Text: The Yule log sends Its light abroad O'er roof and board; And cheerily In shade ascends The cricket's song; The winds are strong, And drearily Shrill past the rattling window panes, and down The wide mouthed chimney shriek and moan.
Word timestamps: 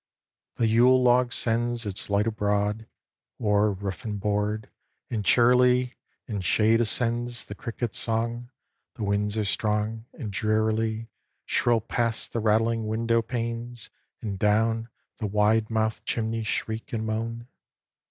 The 0.55 0.65
Yule 0.65 1.03
log 1.03 1.31
sends 1.31 1.85
Its 1.85 2.09
light 2.09 2.25
abroad 2.25 2.87
O'er 3.39 3.71
roof 3.71 4.03
and 4.03 4.19
board; 4.19 4.71
And 5.11 5.23
cheerily 5.23 5.93
In 6.27 6.41
shade 6.41 6.81
ascends 6.81 7.45
The 7.45 7.53
cricket's 7.53 7.99
song; 7.99 8.49
The 8.95 9.03
winds 9.03 9.37
are 9.37 9.45
strong, 9.45 10.05
And 10.17 10.33
drearily 10.33 11.11
Shrill 11.45 11.81
past 11.81 12.33
the 12.33 12.39
rattling 12.39 12.87
window 12.87 13.21
panes, 13.21 13.91
and 14.23 14.39
down 14.39 14.89
The 15.17 15.27
wide 15.27 15.69
mouthed 15.69 16.03
chimney 16.07 16.41
shriek 16.41 16.93
and 16.93 17.05
moan. 17.05 17.47